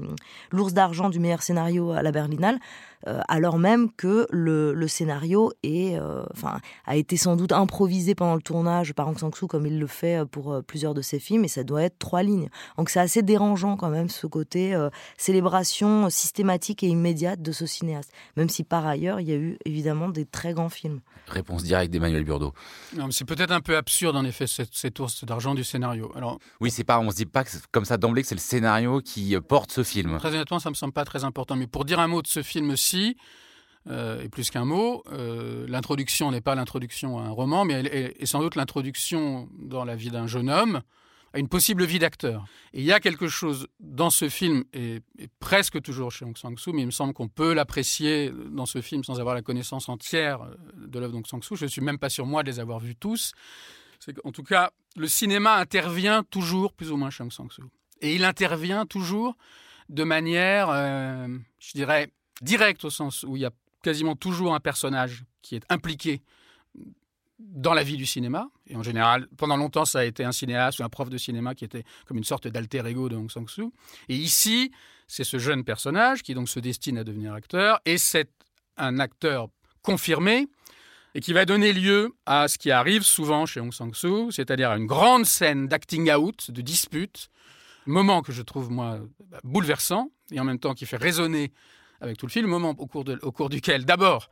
l'ours 0.50 0.72
d'argent 0.72 1.10
du 1.10 1.20
meilleur 1.20 1.42
scénario 1.42 1.90
à 1.90 2.02
la 2.02 2.10
Berlinale 2.10 2.58
euh, 3.06 3.20
alors 3.28 3.58
même 3.58 3.90
que 3.92 4.26
le, 4.30 4.86
scénario 4.88 5.52
est, 5.62 5.96
euh, 5.96 6.22
enfin, 6.32 6.60
a 6.86 6.96
été 6.96 7.16
sans 7.16 7.36
doute 7.36 7.52
improvisé 7.52 8.14
pendant 8.14 8.34
le 8.34 8.42
tournage 8.42 8.92
par 8.92 9.08
Aung 9.08 9.18
San 9.18 9.32
Suu 9.32 9.46
comme 9.46 9.66
il 9.66 9.78
le 9.78 9.86
fait 9.86 10.20
euh, 10.20 10.24
pour 10.24 10.62
plusieurs 10.66 10.94
de 10.94 11.02
ses 11.02 11.18
films, 11.18 11.44
et 11.44 11.48
ça 11.48 11.64
doit 11.64 11.82
être 11.82 11.98
trois 11.98 12.22
lignes. 12.22 12.48
Donc 12.76 12.90
c'est 12.90 13.00
assez 13.00 13.22
dérangeant 13.22 13.76
quand 13.76 13.88
même 13.88 14.08
ce 14.08 14.26
côté 14.26 14.76
célébration 15.16 16.10
systématique 16.10 16.82
et 16.82 16.88
immédiate 16.88 17.42
de 17.42 17.52
ce 17.52 17.66
cinéaste, 17.66 18.12
même 18.36 18.48
si 18.48 18.64
par 18.64 18.86
ailleurs 18.86 19.20
il 19.20 19.28
y 19.28 19.32
a 19.32 19.36
eu 19.36 19.58
évidemment 19.64 20.08
des 20.08 20.24
très 20.24 20.52
grands 20.52 20.68
films. 20.68 21.00
Réponse 21.28 21.62
directe 21.62 21.92
d'Emmanuel 21.92 22.24
Burdeau. 22.24 22.52
C'est 23.10 23.24
peut-être 23.24 23.52
un 23.52 23.60
peu 23.60 23.76
absurde 23.76 24.16
en 24.16 24.24
effet 24.24 24.46
cette, 24.46 24.74
cette 24.74 24.98
ours 24.98 25.24
d'argent 25.24 25.54
du 25.54 25.64
scénario. 25.64 26.12
Alors, 26.16 26.38
oui, 26.60 26.70
c'est 26.70 26.84
pas, 26.84 26.98
on 26.98 27.10
se 27.10 27.16
dit 27.16 27.26
pas 27.26 27.44
que 27.44 27.50
comme 27.70 27.84
ça 27.84 27.96
d'emblée 27.96 28.22
que 28.22 28.28
c'est 28.28 28.34
le 28.34 28.40
scénario 28.40 29.00
qui 29.00 29.36
porte 29.40 29.70
ce 29.70 29.82
film. 29.82 30.18
Très 30.18 30.30
honnêtement, 30.30 30.58
ça 30.58 30.70
me 30.70 30.74
semble 30.74 30.92
pas 30.92 31.04
très 31.04 31.24
important. 31.24 31.56
Mais 31.56 31.66
pour 31.66 31.84
dire 31.84 32.00
un 32.00 32.08
mot 32.08 32.22
de 32.22 32.26
ce 32.26 32.42
film 32.42 32.76
euh, 33.88 34.22
et 34.22 34.28
plus 34.28 34.50
qu'un 34.50 34.64
mot, 34.64 35.02
euh, 35.10 35.66
l'introduction 35.68 36.30
n'est 36.30 36.40
pas 36.40 36.54
l'introduction 36.54 37.18
à 37.18 37.22
un 37.22 37.30
roman, 37.30 37.64
mais 37.64 37.74
elle 37.74 37.86
est, 37.86 38.26
sans 38.26 38.40
doute 38.40 38.54
l'introduction 38.54 39.48
dans 39.58 39.84
la 39.84 39.96
vie 39.96 40.10
d'un 40.10 40.26
jeune 40.26 40.50
homme 40.50 40.82
à 41.32 41.38
une 41.38 41.48
possible 41.48 41.84
vie 41.84 42.00
d'acteur. 42.00 42.44
Et 42.72 42.80
il 42.80 42.84
y 42.84 42.92
a 42.92 43.00
quelque 43.00 43.28
chose 43.28 43.68
dans 43.78 44.10
ce 44.10 44.28
film, 44.28 44.64
et, 44.74 45.00
presque 45.38 45.80
toujours 45.80 46.10
chez 46.10 46.24
Aung 46.24 46.36
San 46.36 46.56
Suu, 46.58 46.72
mais 46.72 46.82
il 46.82 46.86
me 46.86 46.90
semble 46.90 47.14
qu'on 47.14 47.28
peut 47.28 47.54
l'apprécier 47.54 48.32
dans 48.50 48.66
ce 48.66 48.80
film 48.80 49.04
sans 49.04 49.20
avoir 49.20 49.34
la 49.34 49.42
connaissance 49.42 49.88
entière 49.88 50.40
de 50.76 50.98
l'œuvre 50.98 51.12
d'Aung 51.12 51.26
San 51.26 51.42
Suu. 51.42 51.56
Je 51.56 51.64
ne 51.64 51.70
suis 51.70 51.82
même 51.82 51.98
pas 51.98 52.08
sûr, 52.10 52.26
moi, 52.26 52.42
de 52.42 52.50
les 52.50 52.58
avoir 52.58 52.80
vus 52.80 52.96
tous. 52.96 53.32
En 54.24 54.32
tout 54.32 54.42
cas, 54.42 54.72
le 54.96 55.06
cinéma 55.06 55.54
intervient 55.56 56.24
toujours 56.24 56.72
plus 56.72 56.90
ou 56.90 56.96
moins 56.96 57.10
chez 57.10 57.22
Aung 57.22 57.32
San 57.32 57.48
Suu. 57.48 57.62
Et 58.00 58.14
il 58.14 58.24
intervient 58.24 58.84
toujours 58.84 59.36
de 59.88 60.04
manière, 60.04 60.68
euh, 60.70 61.28
je 61.58 61.72
dirais, 61.72 62.10
direct 62.40 62.84
au 62.84 62.90
sens 62.90 63.24
où 63.24 63.36
il 63.36 63.42
y 63.42 63.46
a 63.46 63.50
quasiment 63.82 64.16
toujours 64.16 64.54
un 64.54 64.60
personnage 64.60 65.24
qui 65.42 65.56
est 65.56 65.64
impliqué 65.68 66.22
dans 67.38 67.72
la 67.72 67.82
vie 67.82 67.96
du 67.96 68.06
cinéma. 68.06 68.48
Et 68.66 68.76
en 68.76 68.82
général, 68.82 69.26
pendant 69.36 69.56
longtemps, 69.56 69.84
ça 69.84 70.00
a 70.00 70.04
été 70.04 70.24
un 70.24 70.32
cinéaste 70.32 70.78
ou 70.78 70.84
un 70.84 70.88
prof 70.88 71.08
de 71.08 71.18
cinéma 71.18 71.54
qui 71.54 71.64
était 71.64 71.84
comme 72.06 72.18
une 72.18 72.24
sorte 72.24 72.46
d'alter 72.46 72.86
ego 72.86 73.08
de 73.08 73.16
Hong 73.16 73.30
Sang-soo. 73.30 73.72
Et 74.08 74.16
ici, 74.16 74.70
c'est 75.06 75.24
ce 75.24 75.38
jeune 75.38 75.64
personnage 75.64 76.22
qui 76.22 76.34
donc 76.34 76.48
se 76.48 76.60
destine 76.60 76.98
à 76.98 77.04
devenir 77.04 77.32
acteur. 77.32 77.80
Et 77.86 77.98
c'est 77.98 78.30
un 78.76 78.98
acteur 78.98 79.48
confirmé 79.82 80.48
et 81.14 81.20
qui 81.20 81.32
va 81.32 81.44
donner 81.44 81.72
lieu 81.72 82.14
à 82.26 82.46
ce 82.46 82.58
qui 82.58 82.70
arrive 82.70 83.02
souvent 83.02 83.46
chez 83.46 83.60
Hong 83.60 83.72
Sang-soo, 83.72 84.30
c'est-à-dire 84.30 84.70
à 84.70 84.76
une 84.76 84.86
grande 84.86 85.24
scène 85.24 85.66
d'acting 85.66 86.12
out, 86.12 86.50
de 86.50 86.60
dispute, 86.60 87.30
moment 87.86 88.22
que 88.22 88.32
je 88.32 88.42
trouve, 88.42 88.70
moi, 88.70 89.00
bouleversant, 89.42 90.10
et 90.30 90.38
en 90.38 90.44
même 90.44 90.60
temps 90.60 90.74
qui 90.74 90.86
fait 90.86 90.96
résonner 90.96 91.52
avec 92.00 92.16
tout 92.16 92.26
le 92.26 92.30
film, 92.30 92.46
moment 92.46 92.70
au 92.70 92.86
cours, 92.86 93.04
au 93.22 93.32
cours 93.32 93.48
duquel, 93.48 93.84
d'abord, 93.84 94.30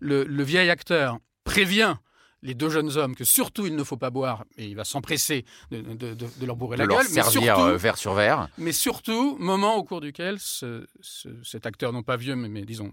le, 0.00 0.42
vieil 0.42 0.70
acteur 0.70 1.18
prévient 1.44 1.96
les 2.42 2.54
deux 2.54 2.68
jeunes 2.68 2.96
hommes 2.98 3.14
que 3.14 3.24
surtout 3.24 3.66
il 3.66 3.74
ne 3.74 3.82
faut 3.84 3.96
pas 3.96 4.10
boire, 4.10 4.44
et 4.58 4.66
il 4.66 4.76
va 4.76 4.84
s'empresser 4.84 5.44
de, 5.70 6.44
leur 6.44 6.56
bourrer 6.56 6.76
la 6.76 6.86
gueule. 6.86 6.98
Leur 7.14 7.30
servir 7.30 7.58
euh, 7.58 7.76
verre 7.76 7.96
sur 7.96 8.14
verre. 8.14 8.48
Mais 8.58 8.72
surtout, 8.72 9.36
moment 9.38 9.76
au 9.76 9.84
cours 9.84 10.00
duquel 10.00 10.38
cet 10.40 11.66
acteur, 11.66 11.92
non 11.92 12.02
pas 12.02 12.16
vieux, 12.16 12.36
mais, 12.36 12.64
disons 12.64 12.92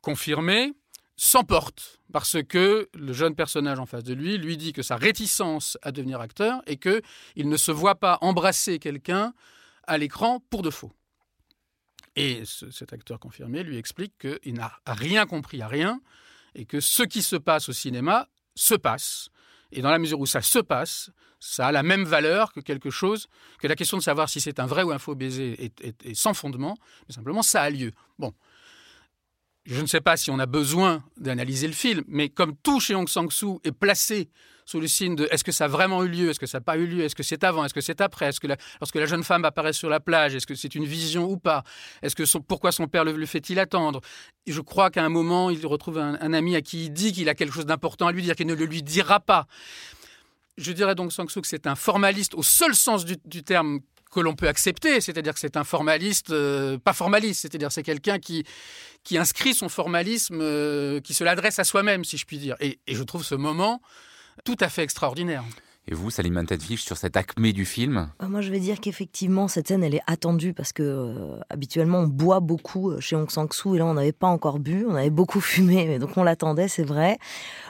confirmé, 0.00 0.72
s'emporte 1.16 2.00
parce 2.12 2.42
que 2.42 2.88
le 2.94 3.12
jeune 3.12 3.36
personnage 3.36 3.78
en 3.78 3.86
face 3.86 4.02
de 4.02 4.14
lui 4.14 4.36
lui 4.36 4.56
dit 4.56 4.72
que 4.72 4.82
sa 4.82 4.96
réticence 4.96 5.78
à 5.82 5.92
devenir 5.92 6.20
acteur 6.20 6.60
est 6.66 6.76
que 6.76 7.02
il 7.36 7.48
ne 7.48 7.56
se 7.56 7.70
voit 7.70 7.94
pas 7.94 8.18
embrasser 8.20 8.80
quelqu'un 8.80 9.32
à 9.86 9.98
l'écran 9.98 10.42
pour 10.50 10.62
de 10.62 10.70
faux. 10.70 10.90
Et 12.16 12.42
cet 12.44 12.92
acteur 12.92 13.18
confirmé 13.18 13.62
lui 13.62 13.78
explique 13.78 14.12
qu'il 14.18 14.54
n'a 14.54 14.72
rien 14.86 15.26
compris 15.26 15.62
à 15.62 15.68
rien 15.68 16.00
et 16.54 16.66
que 16.66 16.80
ce 16.80 17.02
qui 17.02 17.22
se 17.22 17.36
passe 17.36 17.68
au 17.68 17.72
cinéma 17.72 18.28
se 18.54 18.74
passe. 18.74 19.30
Et 19.70 19.80
dans 19.80 19.90
la 19.90 19.98
mesure 19.98 20.20
où 20.20 20.26
ça 20.26 20.42
se 20.42 20.58
passe, 20.58 21.10
ça 21.40 21.68
a 21.68 21.72
la 21.72 21.82
même 21.82 22.04
valeur 22.04 22.52
que 22.52 22.60
quelque 22.60 22.90
chose, 22.90 23.28
que 23.58 23.66
la 23.66 23.74
question 23.74 23.96
de 23.96 24.02
savoir 24.02 24.28
si 24.28 24.40
c'est 24.40 24.60
un 24.60 24.66
vrai 24.66 24.82
ou 24.82 24.92
un 24.92 24.98
faux 24.98 25.14
baiser 25.14 25.72
est, 25.80 26.14
sans 26.14 26.34
fondement, 26.34 26.76
mais 27.08 27.14
simplement 27.14 27.42
ça 27.42 27.62
a 27.62 27.70
lieu. 27.70 27.92
Bon, 28.18 28.34
je 29.64 29.80
ne 29.80 29.86
sais 29.86 30.02
pas 30.02 30.18
si 30.18 30.30
on 30.30 30.38
a 30.38 30.46
besoin 30.46 31.02
d'analyser 31.16 31.66
le 31.66 31.72
film, 31.72 32.04
mais 32.06 32.28
comme 32.28 32.54
tout 32.56 32.80
chez 32.80 32.94
Hong 32.94 33.08
Sang-soo 33.08 33.60
est 33.64 33.72
placé 33.72 34.28
sous 34.64 34.80
le 34.80 34.88
signe 34.88 35.16
de 35.16 35.28
est-ce 35.30 35.44
que 35.44 35.52
ça 35.52 35.64
a 35.66 35.68
vraiment 35.68 36.02
eu 36.04 36.08
lieu, 36.08 36.30
est-ce 36.30 36.40
que 36.40 36.46
ça 36.46 36.58
n'a 36.58 36.62
pas 36.62 36.76
eu 36.76 36.86
lieu, 36.86 37.04
est-ce 37.04 37.14
que 37.14 37.22
c'est 37.22 37.44
avant, 37.44 37.64
est-ce 37.64 37.74
que 37.74 37.80
c'est 37.80 38.00
après, 38.00 38.26
est-ce 38.26 38.40
que 38.40 38.46
lorsque 38.80 38.94
la 38.94 39.06
jeune 39.06 39.24
femme 39.24 39.44
apparaît 39.44 39.72
sur 39.72 39.88
la 39.88 40.00
plage, 40.00 40.34
est-ce 40.34 40.46
que 40.46 40.54
c'est 40.54 40.74
une 40.74 40.84
vision 40.84 41.24
ou 41.24 41.36
pas, 41.36 41.64
est-ce 42.02 42.14
que 42.14 42.38
pourquoi 42.38 42.72
son 42.72 42.86
père 42.86 43.04
le, 43.04 43.26
fait-il 43.26 43.58
attendre? 43.58 44.00
Je 44.46 44.60
crois 44.60 44.90
qu'à 44.90 45.04
un 45.04 45.08
moment, 45.08 45.50
il 45.50 45.66
retrouve 45.66 45.98
un, 45.98 46.32
ami 46.32 46.56
à 46.56 46.62
qui 46.62 46.84
il 46.84 46.92
dit 46.92 47.12
qu'il 47.12 47.28
a 47.28 47.34
quelque 47.34 47.54
chose 47.54 47.66
d'important 47.66 48.06
à 48.06 48.12
lui 48.12 48.22
dire, 48.22 48.34
qu'il 48.34 48.46
ne 48.46 48.54
le 48.54 48.64
lui 48.64 48.82
dira 48.82 49.20
pas. 49.20 49.46
Je 50.58 50.72
dirais 50.72 50.94
donc 50.94 51.12
Sang-soo 51.12 51.40
que 51.40 51.48
c'est 51.48 51.66
un 51.66 51.74
formaliste 51.74 52.34
au 52.34 52.42
seul 52.42 52.74
sens 52.74 53.04
du 53.04 53.42
terme 53.42 53.80
que 54.12 54.20
l'on 54.20 54.34
peut 54.34 54.46
accepter, 54.46 55.00
c'est-à-dire 55.00 55.32
que 55.32 55.40
c'est 55.40 55.56
un 55.56 55.64
formaliste, 55.64 56.30
euh, 56.30 56.78
pas 56.78 56.92
formaliste, 56.92 57.40
c'est-à-dire 57.40 57.72
c'est 57.72 57.82
quelqu'un 57.82 58.18
qui, 58.18 58.44
qui 59.02 59.16
inscrit 59.16 59.54
son 59.54 59.68
formalisme, 59.68 60.40
euh, 60.40 61.00
qui 61.00 61.14
se 61.14 61.24
l'adresse 61.24 61.58
à 61.58 61.64
soi-même, 61.64 62.04
si 62.04 62.18
je 62.18 62.26
puis 62.26 62.38
dire. 62.38 62.54
Et, 62.60 62.78
je 62.86 63.02
trouve 63.02 63.24
ce 63.24 63.34
moment 63.34 63.80
tout 64.44 64.56
à 64.60 64.68
fait 64.68 64.82
extraordinaire. 64.82 65.44
Et 65.88 65.94
vous, 65.94 66.10
Salim 66.10 66.46
Tedfish, 66.46 66.84
sur 66.84 66.96
cette 66.96 67.16
acmé 67.16 67.52
du 67.52 67.64
film 67.64 68.08
bah, 68.20 68.28
Moi, 68.28 68.40
je 68.40 68.52
vais 68.52 68.60
dire 68.60 68.78
qu'effectivement, 68.78 69.48
cette 69.48 69.66
scène, 69.66 69.82
elle 69.82 69.96
est 69.96 70.02
attendue 70.06 70.52
parce 70.54 70.72
que 70.72 70.82
euh, 70.84 71.40
habituellement, 71.50 71.98
on 71.98 72.06
boit 72.06 72.38
beaucoup 72.38 72.92
euh, 72.92 73.00
chez 73.00 73.16
Hong 73.16 73.28
Sang-soo 73.28 73.74
et 73.74 73.78
là, 73.78 73.86
on 73.86 73.94
n'avait 73.94 74.12
pas 74.12 74.28
encore 74.28 74.60
bu, 74.60 74.86
on 74.88 74.94
avait 74.94 75.10
beaucoup 75.10 75.40
fumé, 75.40 75.98
donc 75.98 76.16
on 76.16 76.22
l'attendait, 76.22 76.68
c'est 76.68 76.84
vrai. 76.84 77.18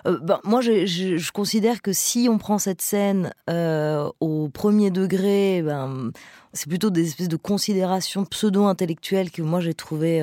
Euh, 0.07 0.19
ben, 0.21 0.41
moi, 0.45 0.61
je, 0.61 0.85
je, 0.85 1.33
considère 1.33 1.81
que 1.81 1.95
si 1.95 2.29
on 2.31 2.37
prend 2.37 2.59
cette 2.59 2.83
scène 2.83 3.33
au 3.49 4.51
premier 4.51 4.91
degré, 4.91 5.63
ben, 5.63 6.11
c'est 6.53 6.69
plutôt 6.69 6.91
des 6.91 7.07
espèces 7.07 7.29
de 7.29 7.37
considérations 7.37 8.27
pseudo-intellectuelles 8.27 9.31
que 9.31 9.41
moi 9.41 9.61
j'ai 9.61 9.73
trouvé 9.73 10.21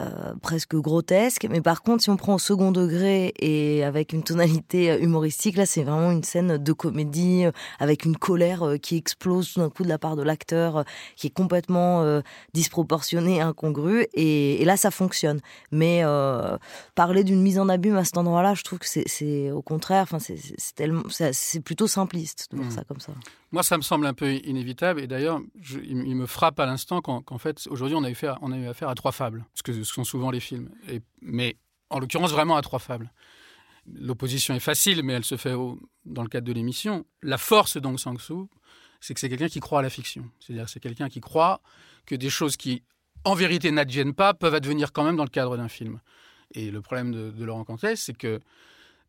euh, 0.00 0.34
presque 0.42 0.74
grotesque. 0.74 1.46
Mais 1.48 1.60
par 1.60 1.82
contre, 1.82 2.02
si 2.02 2.10
on 2.10 2.16
prend 2.16 2.34
au 2.34 2.38
second 2.38 2.72
degré 2.72 3.32
et 3.38 3.84
avec 3.84 4.12
une 4.12 4.24
tonalité 4.24 4.90
euh, 4.90 4.98
humoristique, 4.98 5.56
là, 5.56 5.66
c'est 5.66 5.84
vraiment 5.84 6.10
une 6.10 6.24
scène 6.24 6.58
de 6.58 6.72
comédie 6.72 7.44
euh, 7.44 7.52
avec 7.78 8.04
une 8.04 8.16
colère 8.16 8.74
qui 8.82 8.96
explose 8.96 9.52
tout 9.52 9.60
d'un 9.60 9.70
coup 9.70 9.84
de 9.84 9.88
la 9.88 9.98
part 9.98 10.16
de 10.16 10.22
l'acteur, 10.22 10.84
qui 11.14 11.28
est 11.28 11.30
complètement 11.34 12.20
disproportionnée, 12.54 13.40
incongrue. 13.40 14.06
Et, 14.14 14.60
et, 14.60 14.64
là, 14.64 14.76
ça 14.76 14.90
fonctionne. 14.90 15.40
Mais 15.70 16.02
parler 16.94 17.24
d'une 17.24 17.40
mise 17.40 17.58
en 17.58 17.68
abîme 17.68 17.96
à 17.96 18.04
cet 18.04 18.18
endroit-là, 18.18 18.54
je 18.54 18.62
trouve 18.62 18.78
que 18.78 18.86
c'est 18.86 19.50
au 19.50 19.62
contraire, 19.62 20.02
enfin, 20.02 20.18
c'est 20.18 21.60
plutôt 21.60 21.86
simpliste 21.86 22.48
de 22.50 22.56
voir 22.56 22.68
mmh. 22.68 22.72
ça 22.72 22.84
comme 22.84 23.00
ça. 23.00 23.12
Moi, 23.54 23.62
ça 23.62 23.76
me 23.76 23.82
semble 23.82 24.06
un 24.06 24.14
peu 24.14 24.32
inévitable. 24.32 25.00
Et 25.00 25.06
d'ailleurs, 25.06 25.40
il, 25.84 26.16
me 26.16 26.26
frappe 26.26 26.58
à 26.58 26.66
l'instant 26.66 27.00
qu'en 27.00 27.38
fait, 27.38 27.68
aujourd'hui, 27.70 27.96
on, 27.96 28.02
a 28.02 28.10
eu 28.10 28.16
on 28.42 28.50
a 28.50 28.56
eu 28.56 28.66
affaire 28.66 28.88
à 28.88 28.96
trois 28.96 29.12
fables, 29.12 29.44
que 29.62 29.83
sont 29.84 30.04
souvent 30.04 30.30
les 30.30 30.40
films. 30.40 30.70
Mais 31.20 31.56
en 31.90 31.98
l'occurrence, 31.98 32.32
vraiment 32.32 32.56
à 32.56 32.62
trois 32.62 32.78
fables. 32.78 33.12
L'opposition 33.86 34.54
est 34.54 34.60
facile, 34.60 35.02
mais 35.02 35.12
elle 35.12 35.24
se 35.24 35.36
fait 35.36 35.54
dans 36.04 36.22
le 36.22 36.28
cadre 36.28 36.46
de 36.46 36.52
l'émission. 36.52 37.04
La 37.22 37.38
force 37.38 37.76
d'Ong 37.76 37.98
Sang-soo, 37.98 38.48
c'est 39.00 39.14
que 39.14 39.20
c'est 39.20 39.28
quelqu'un 39.28 39.48
qui 39.48 39.60
croit 39.60 39.80
à 39.80 39.82
la 39.82 39.90
fiction. 39.90 40.30
C'est-à-dire 40.40 40.68
c'est 40.68 40.80
quelqu'un 40.80 41.08
qui 41.08 41.20
croit 41.20 41.60
que 42.06 42.14
des 42.14 42.30
choses 42.30 42.56
qui, 42.56 42.82
en 43.24 43.34
vérité, 43.34 43.70
n'adviennent 43.70 44.14
pas, 44.14 44.32
peuvent 44.32 44.54
advenir 44.54 44.92
quand 44.92 45.04
même 45.04 45.16
dans 45.16 45.24
le 45.24 45.30
cadre 45.30 45.56
d'un 45.56 45.68
film. 45.68 46.00
Et 46.52 46.70
le 46.70 46.80
problème 46.80 47.12
de, 47.12 47.30
de 47.30 47.44
Laurent 47.44 47.64
Cantet, 47.64 47.96
c'est 47.96 48.16
que 48.16 48.40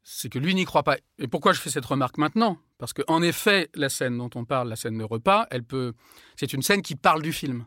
c'est 0.08 0.30
que 0.30 0.38
lui 0.38 0.54
n'y 0.54 0.66
croit 0.66 0.84
pas. 0.84 0.98
Et 1.18 1.28
pourquoi 1.28 1.52
je 1.52 1.60
fais 1.60 1.72
cette 1.72 1.86
remarque 1.86 2.20
maintenant? 2.20 2.60
Parce 2.78 2.94
qu'en 2.94 3.24
effet, 3.24 3.70
la 3.74 3.90
scène 3.90 4.18
dont 4.18 4.30
on 4.36 4.46
parle, 4.46 4.70
la 4.70 4.76
scène 4.76 4.98
de 4.98 5.04
repas, 5.04 5.48
elle 5.50 5.64
peut, 5.64 5.94
c'est 6.36 6.54
une 6.54 6.62
scène 6.62 6.84
qui 6.84 6.96
parle 6.96 7.24
du 7.24 7.34
film. 7.34 7.66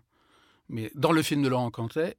Mais 0.68 0.92
dans 0.94 1.10
le 1.10 1.22
film 1.22 1.42
de 1.42 1.48
Laurent 1.48 1.70
Cantet, 1.72 2.16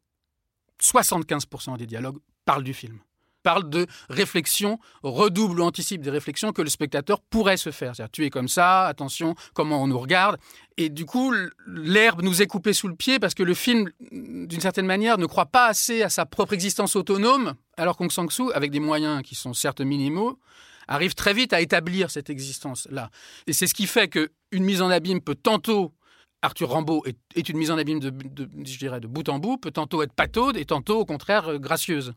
75% 0.81 1.77
des 1.77 1.85
dialogues 1.85 2.17
parlent 2.45 2.63
du 2.63 2.73
film 2.73 2.99
parle 3.43 3.69
de 3.69 3.87
réflexion, 4.09 4.79
redouble 5.03 5.59
ou 5.59 5.63
anticipe 5.63 6.01
des 6.01 6.09
réflexions 6.09 6.51
que 6.51 6.61
le 6.61 6.69
spectateur 6.69 7.21
pourrait 7.21 7.57
se 7.57 7.71
faire. 7.71 7.95
C'est-à-dire, 7.95 8.11
tu 8.11 8.25
es 8.25 8.29
comme 8.29 8.47
ça, 8.47 8.85
attention, 8.85 9.35
comment 9.53 9.81
on 9.81 9.87
nous 9.87 9.99
regarde. 9.99 10.37
Et 10.77 10.89
du 10.89 11.05
coup, 11.05 11.33
l'herbe 11.67 12.21
nous 12.21 12.41
est 12.41 12.47
coupée 12.47 12.73
sous 12.73 12.87
le 12.87 12.95
pied 12.95 13.19
parce 13.19 13.33
que 13.33 13.43
le 13.43 13.53
film, 13.53 13.89
d'une 14.11 14.61
certaine 14.61 14.85
manière, 14.85 15.17
ne 15.17 15.25
croit 15.25 15.47
pas 15.47 15.67
assez 15.67 16.03
à 16.03 16.09
sa 16.09 16.25
propre 16.25 16.53
existence 16.53 16.95
autonome, 16.95 17.55
alors 17.77 17.97
qu'Ong 17.97 18.11
Sang-soo, 18.11 18.51
avec 18.53 18.71
des 18.71 18.79
moyens 18.79 19.21
qui 19.23 19.35
sont 19.35 19.53
certes 19.53 19.81
minimaux, 19.81 20.39
arrive 20.87 21.13
très 21.13 21.33
vite 21.33 21.53
à 21.53 21.61
établir 21.61 22.09
cette 22.11 22.29
existence-là. 22.29 23.09
Et 23.47 23.53
c'est 23.53 23.67
ce 23.67 23.73
qui 23.73 23.85
fait 23.85 24.09
qu'une 24.09 24.63
mise 24.63 24.81
en 24.81 24.89
abîme 24.89 25.21
peut 25.21 25.35
tantôt 25.35 25.93
Arthur 26.41 26.69
Rambaud 26.69 27.03
est, 27.35 27.49
une 27.49 27.57
mise 27.57 27.69
en 27.69 27.77
abîme 27.77 27.99
de, 27.99 28.09
de 28.09 29.07
bout 29.07 29.27
en 29.27 29.39
bout, 29.39 29.57
peut 29.57 29.71
tantôt 29.71 30.03
être 30.03 30.13
pataude 30.13 30.55
et 30.55 30.63
tantôt, 30.63 30.99
au 30.99 31.05
contraire, 31.05 31.49
euh, 31.49 31.57
gracieuse. 31.57 32.13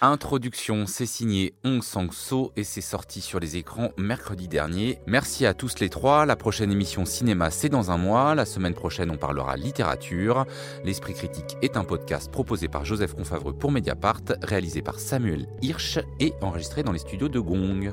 Introduction, 0.00 0.86
c'est 0.86 1.06
signé 1.06 1.54
Hong 1.64 1.82
Sang-so 1.82 2.52
et 2.56 2.64
c'est 2.64 2.80
sorti 2.80 3.20
sur 3.20 3.38
les 3.38 3.56
écrans 3.56 3.90
mercredi 3.98 4.48
dernier. 4.48 4.98
Merci 5.06 5.44
à 5.44 5.52
tous 5.52 5.78
les 5.80 5.90
trois. 5.90 6.24
La 6.26 6.36
prochaine 6.36 6.72
émission 6.72 7.04
cinéma, 7.04 7.50
c'est 7.50 7.68
dans 7.68 7.90
un 7.90 7.98
mois. 7.98 8.34
La 8.34 8.46
semaine 8.46 8.74
prochaine, 8.74 9.10
on 9.10 9.16
parlera 9.16 9.56
littérature. 9.56 10.46
L'Esprit 10.84 11.14
critique 11.14 11.56
est 11.60 11.76
un 11.76 11.84
podcast 11.84 12.30
proposé 12.30 12.68
par 12.68 12.84
Joseph 12.84 13.14
Confavreux 13.14 13.54
pour 13.54 13.72
Mediapart, 13.72 14.22
réalisé 14.42 14.80
par 14.80 15.00
Samuel 15.00 15.46
Hirsch 15.60 15.98
et 16.20 16.32
enregistré 16.40 16.82
dans 16.82 16.92
les 16.92 16.98
studios 16.98 17.28
de 17.28 17.40
Gong. 17.40 17.92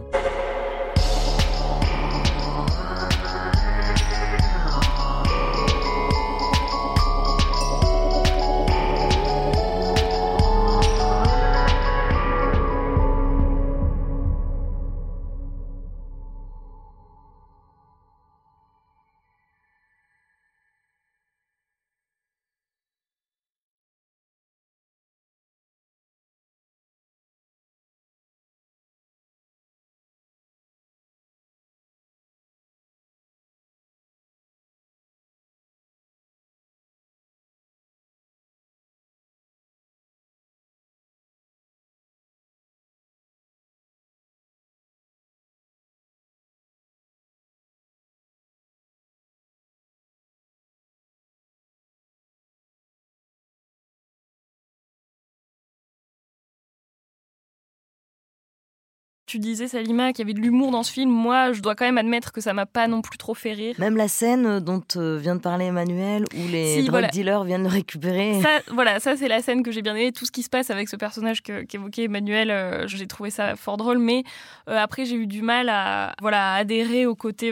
Tu 59.33 59.39
disais, 59.39 59.67
Salima, 59.67 60.13
qu'il 60.13 60.19
y 60.19 60.29
avait 60.29 60.39
de 60.39 60.39
l'humour 60.39 60.69
dans 60.69 60.83
ce 60.83 60.91
film. 60.91 61.09
Moi, 61.09 61.53
je 61.53 61.61
dois 61.61 61.73
quand 61.73 61.85
même 61.85 61.97
admettre 61.97 62.31
que 62.31 62.39
ça 62.39 62.53
m'a 62.53 62.67
pas 62.67 62.87
non 62.87 63.01
plus 63.01 63.17
trop 63.17 63.33
fait 63.33 63.53
rire. 63.53 63.73
Même 63.79 63.97
la 63.97 64.07
scène 64.07 64.59
dont 64.59 64.83
euh, 64.95 65.17
vient 65.17 65.35
de 65.35 65.41
parler 65.41 65.65
Emmanuel, 65.65 66.25
où 66.35 66.47
les 66.51 66.83
drug 66.83 67.09
dealers 67.09 67.43
viennent 67.43 67.63
le 67.63 67.69
récupérer. 67.69 68.39
Ça, 68.43 68.59
voilà, 68.71 68.99
ça 68.99 69.17
c'est 69.17 69.27
la 69.27 69.41
scène 69.41 69.63
que 69.63 69.71
j'ai 69.71 69.81
bien 69.81 69.95
aimée. 69.95 70.11
Tout 70.11 70.27
ce 70.27 70.31
qui 70.31 70.43
se 70.43 70.51
passe 70.51 70.69
avec 70.69 70.87
ce 70.87 70.95
personnage 70.97 71.41
qu'évoquait 71.41 72.03
Emmanuel, 72.03 72.51
euh, 72.51 72.85
j'ai 72.85 73.07
trouvé 73.07 73.31
ça 73.31 73.55
fort 73.55 73.77
drôle. 73.77 73.97
Mais 73.97 74.23
euh, 74.69 74.77
après, 74.77 75.05
j'ai 75.05 75.15
eu 75.15 75.25
du 75.25 75.41
mal 75.41 75.67
à, 75.67 76.13
voilà, 76.21 76.53
adhérer 76.53 77.07
au 77.07 77.15
côté 77.15 77.51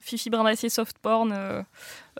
Fifi 0.00 0.30
Brindacier 0.30 0.70
soft 0.70 0.96
porn. 1.02 1.34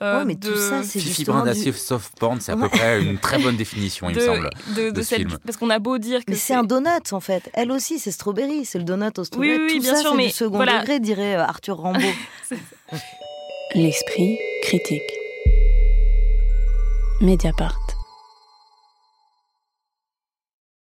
Euh, 0.02 0.25
mais 0.25 0.35
tout 0.35 0.57
ça, 0.57 0.83
c'est 0.83 0.99
Fifi 0.99 1.25
Brindacier 1.25 1.73
soft 1.73 2.19
porn, 2.19 2.40
c'est 2.40 2.52
à 2.52 2.57
peu 2.57 2.69
près 2.69 3.02
une 3.02 3.19
très 3.19 3.38
bonne 3.38 3.57
définition, 3.57 4.09
il 4.09 4.16
me 4.16 4.21
semble. 4.21 4.50
De, 4.76 4.90
de, 4.90 5.02
film. 5.02 5.37
Parce 5.45 5.59
qu'on 5.59 5.71
a 5.71 5.78
beau 5.78 5.99
dire 5.99 6.25
que. 6.25 6.30
Mais 6.30 6.37
c'est 6.37 6.54
un 6.54 6.64
donut, 6.64 7.12
en 7.12 7.21
fait. 7.21 7.50
Elle 7.52 7.71
aussi, 7.71 7.99
c'est 7.99 8.11
strawberry. 8.11 8.64
C'est 8.64 8.78
le 8.78 8.85
donut 8.85 9.19
au 9.19 9.25
strawberry. 9.25 9.59
Oui, 9.59 9.64
oui, 9.66 9.76
tout 9.76 9.83
bien 9.83 9.95
ça, 9.95 10.00
sûr, 10.00 10.14
mais 10.14 10.26
du 10.26 10.33
second 10.33 10.59
degré, 10.61 11.00
dirait 11.00 11.37
euh, 11.37 11.45
Arthur 11.45 11.76
Rambaud. 11.76 12.00
L'esprit 13.75 14.38
critique. 14.62 15.02
Mediapart. 17.21 17.80